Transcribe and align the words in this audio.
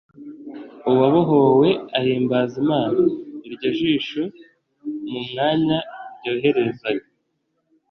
Uwabohowe 0.91 1.69
ahimbaza 1.97 2.53
Imana. 2.63 3.01
Iryo 3.47 3.69
jisho 3.77 4.23
mu 5.09 5.19
mwanya 5.29 5.77
ryoherezaga 6.17 7.05